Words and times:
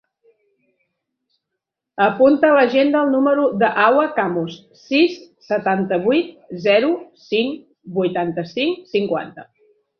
Apunta 2.05 2.49
a 2.49 2.55
l'agenda 2.55 3.03
el 3.07 3.13
número 3.17 3.45
de 3.65 3.69
la 3.69 3.71
Hawa 3.83 4.07
Camus: 4.17 4.57
sis, 4.87 5.21
setanta-vuit, 5.51 6.35
zero, 6.67 6.93
cinc, 7.29 7.63
vuitanta-cinc, 8.03 8.85
cinquanta. 8.99 9.51